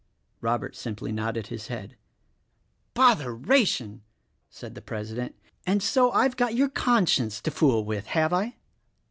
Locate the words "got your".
6.37-6.69